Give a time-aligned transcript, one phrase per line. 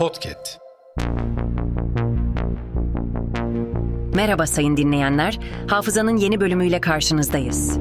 [0.00, 0.58] Podcast.
[4.14, 5.38] Merhaba sayın dinleyenler.
[5.68, 7.78] Hafızanın yeni bölümüyle karşınızdayız.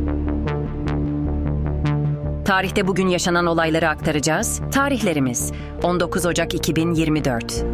[2.46, 4.62] Tarihte bugün yaşanan olayları aktaracağız.
[4.72, 5.52] Tarihlerimiz
[5.84, 7.66] 19 Ocak 2024.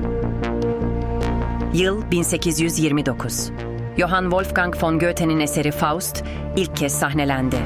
[1.73, 3.51] Yıl 1829.
[3.97, 6.23] Johann Wolfgang von Goethe'nin eseri Faust
[6.57, 7.57] ilk kez sahnelendi.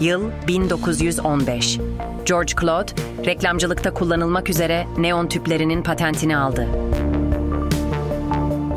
[0.00, 1.78] Yıl 1915.
[2.24, 2.92] George Claude,
[3.26, 6.68] reklamcılıkta kullanılmak üzere neon tüplerinin patentini aldı.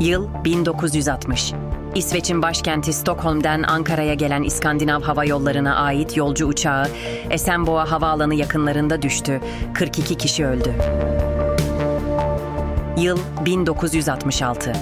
[0.00, 1.52] Yıl 1960.
[1.94, 6.88] İsveç'in başkenti Stockholm'den Ankara'ya gelen İskandinav Hava Yolları'na ait yolcu uçağı
[7.30, 9.40] Esenboğa Havaalanı yakınlarında düştü.
[9.74, 10.74] 42 kişi öldü.
[12.98, 14.72] Yıl 1966.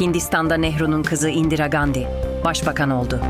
[0.00, 2.08] Hindistan'da Nehru'nun kızı Indira Gandhi
[2.44, 3.20] başbakan oldu.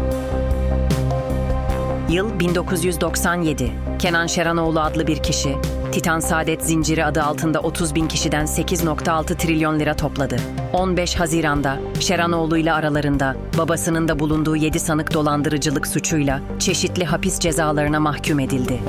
[2.15, 3.73] Yıl 1997.
[3.99, 5.57] Kenan Şeranoğlu adlı bir kişi,
[5.93, 10.37] Titan Saadet Zinciri adı altında 30 bin kişiden 8.6 trilyon lira topladı.
[10.73, 18.01] 15 Haziran'da Şeranoğlu ile aralarında babasının da bulunduğu 7 sanık dolandırıcılık suçuyla çeşitli hapis cezalarına
[18.01, 18.81] mahkum edildi.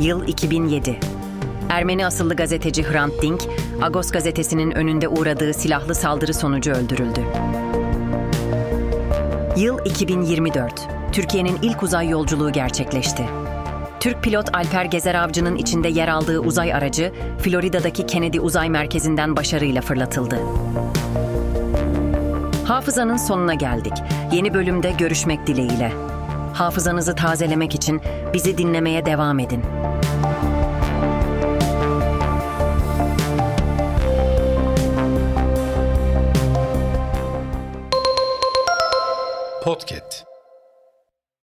[0.00, 1.00] Yıl 2007.
[1.68, 3.40] Ermeni asıllı gazeteci Hrant Dink,
[3.82, 7.20] Agos gazetesinin önünde uğradığı silahlı saldırı sonucu öldürüldü.
[9.56, 10.93] Yıl 2024.
[11.14, 13.24] Türkiye'nin ilk uzay yolculuğu gerçekleşti.
[14.00, 19.82] Türk pilot Alper Gezer Avcı'nın içinde yer aldığı uzay aracı, Florida'daki Kennedy Uzay Merkezi'nden başarıyla
[19.82, 20.40] fırlatıldı.
[22.66, 23.92] Hafızanın sonuna geldik.
[24.32, 25.92] Yeni bölümde görüşmek dileğiyle.
[26.54, 28.00] Hafızanızı tazelemek için
[28.32, 29.62] bizi dinlemeye devam edin.
[39.64, 40.33] Podcast.